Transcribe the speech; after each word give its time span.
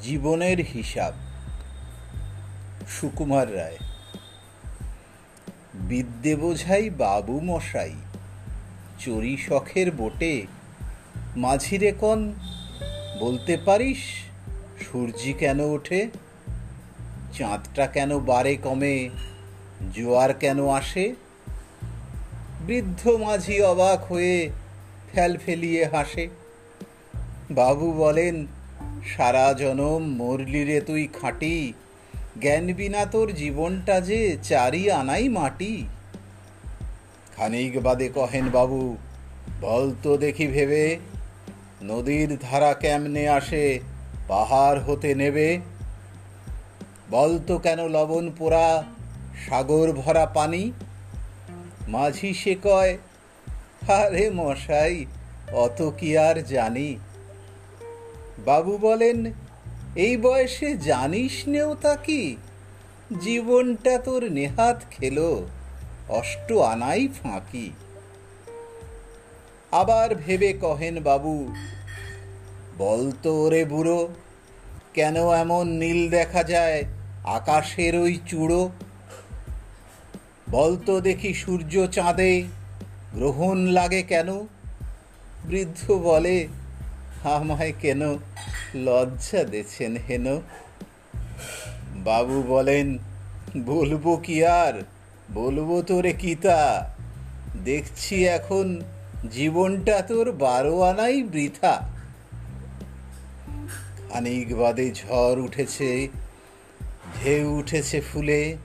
জীবনের 0.00 0.58
হিসাব। 0.58 1.14
সুকুমার 2.88 3.56
রায়। 3.56 3.78
বিদ্যে 5.74 6.36
বোঝাই 6.36 6.90
বাবু 6.90 7.40
মশাই 7.40 7.94
চড়ি 8.98 9.36
শখের 9.36 9.90
বোটে। 9.90 10.46
মাঝিরে 11.36 11.92
কন, 11.92 12.32
বলতে 13.20 13.56
পারিস, 13.56 13.98
সূর্যি 14.92 15.32
কেন 15.32 15.60
ওঠে? 15.60 16.08
চাঁদটা 17.38 17.86
কেন 17.86 18.18
বারে 18.18 18.56
কমে? 18.56 19.10
জোয়ার 19.92 20.34
কেন 20.34 20.68
আসে? 20.68 21.14
বৃদ্ধ 22.66 23.08
মাঝি 23.08 23.62
অবাক 23.62 24.12
হয়ে 24.12 24.50
ফেল 25.12 25.36
ফেলিয়ে 25.36 25.84
হাসে। 25.84 26.28
বাবু 27.50 27.92
বলেন 27.92 28.46
সারা 29.06 29.52
জনম 29.52 30.02
মরলি 30.02 30.64
রে 30.64 30.80
তুই 30.80 31.08
খাঁটি। 31.12 31.72
জ্ঞান 32.40 32.72
বিনা 32.72 33.06
তোর 33.06 33.32
জীবনটা 33.32 34.00
যে 34.00 34.36
চারি 34.42 34.90
আনাই 34.90 35.28
মাটি। 35.28 35.86
খানিক 37.36 37.82
বাদে 37.82 38.08
কহেন 38.08 38.50
বাবু, 38.50 38.96
বল 39.60 39.94
তো 40.02 40.16
দেখি 40.16 40.46
ভেবে, 40.46 40.98
নদীর 41.82 42.36
ধারা 42.40 42.74
কেমনে 42.74 43.28
আসে, 43.28 43.80
পাহাড় 44.28 44.80
হতে 44.80 45.14
নেবে? 45.14 45.58
বল 47.10 47.38
তো 47.38 47.58
কেন 47.58 47.88
লবণ 47.88 48.30
পোড়া, 48.38 48.84
সাগর 49.48 49.92
ভরা 49.92 50.26
পানি? 50.26 50.72
মাঝি 51.88 52.34
সে 52.34 52.54
কয়, 52.54 52.98
আরে 53.88 54.30
মশাই, 54.30 55.06
অত 55.52 55.90
কি 55.98 56.18
আর 56.18 56.42
জানি? 56.42 56.96
বাবু 58.44 58.78
বলেন, 58.78 59.32
এই 59.96 60.16
বয়সে 60.16 60.76
জানিস 60.76 61.48
নেও 61.48 61.74
তা 61.74 61.96
কি? 61.96 62.36
জীবনটা 63.20 63.98
তোর 63.98 64.32
নেহাত 64.32 64.84
খেলো, 64.90 65.46
অষ্ট 66.08 66.52
আনাই 66.52 67.08
ফাঁকি। 67.08 67.70
আবার 69.70 70.14
ভেবে 70.14 70.52
কহেন 70.52 71.00
বাবু 71.00 71.54
বলতো 72.78 73.34
ওরে 73.34 73.64
বুড়ো, 73.64 74.08
কেন 74.94 75.30
এমন 75.32 75.66
নীল 75.68 76.10
দেখা 76.10 76.42
যায় 76.42 76.84
আকাশের 77.24 77.96
ওই 77.96 78.18
চূড়ো? 78.26 78.70
বলতো 80.50 81.00
দেখি 81.00 81.34
সূর্য 81.34 81.86
চাঁদে, 81.86 82.42
গ্রহণ 83.14 83.66
লাগে 83.66 84.02
কেন? 84.02 84.46
বৃদ্ধ 85.44 85.92
বলে 85.92 86.48
আমায় 87.24 87.72
কেন 87.80 88.16
লজ্জা 88.74 89.44
দেছেন 89.44 89.96
হেন? 89.96 90.40
বাবু 91.94 92.42
বলেন, 92.42 92.98
বলব 93.58 94.20
কি 94.22 94.44
আর? 94.44 94.82
বলব 95.34 95.82
তোরে 95.86 96.12
কিতা? 96.12 96.90
দেখছি 97.64 98.26
এখন 98.26 98.80
জীবনটা 99.30 100.02
তোর 100.02 100.32
বারো 100.32 100.80
আনাই 100.80 101.22
বৃথা। 101.22 101.88
খানিক 104.12 104.56
বাদে 104.56 104.90
ঝড় 104.90 105.40
উঠেছে, 105.42 106.08
ঢেউ 107.24 107.58
উঠেছে 107.58 108.00
ফুলে। 108.00 108.56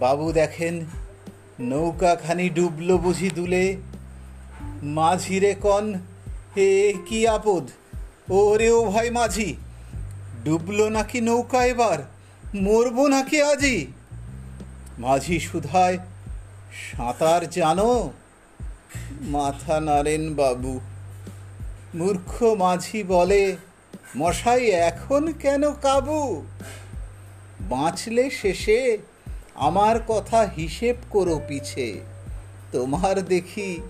বাবু 0.00 0.32
দেখেন 0.32 0.84
নৌকা 1.60 2.14
খানি 2.14 2.50
ডুবলো 2.50 2.98
বুঝি 2.98 3.30
দুলে। 3.30 3.76
মাঝিরে 4.82 5.54
কন 5.54 5.94
হে, 6.56 6.92
কি 7.06 7.28
আপদ? 7.28 7.70
ওরে 8.30 8.70
ও 8.70 8.84
ভাই 8.84 9.10
মাঝি। 9.10 9.56
ডুবলো 10.44 10.88
নাকি 10.88 11.20
নৌকা 11.20 11.64
এবার? 11.64 11.98
মরবো 12.54 13.08
নাকি 13.08 13.42
আজি? 13.42 13.86
মাঝি 14.98 15.40
সুধায়, 15.40 15.98
সাঁতার 16.72 17.50
জানো? 17.50 18.12
মাথা 19.20 19.80
নাড়েন 19.80 20.34
বাবু। 20.34 20.80
মূর্খ 21.94 22.42
মাঝি 22.42 23.02
বলে, 23.02 23.56
মশাই 24.16 24.66
এখন 24.70 25.32
কেন 25.32 25.72
কাবু? 25.72 26.46
বাঁচলে 27.60 28.30
শেষে 28.30 28.98
আমার 29.54 29.96
কথা 30.08 30.40
হিসেব 30.56 30.96
করো 31.10 31.40
পিছে। 31.48 32.00
তোমার 32.72 33.22
দেখি 33.24 33.80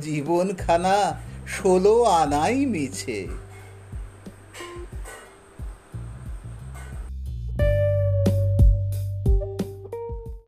জীবনখানা 0.00 1.29
ষোলো 1.54 1.94
আনাই 2.20 2.56
মিছে। 2.66 3.18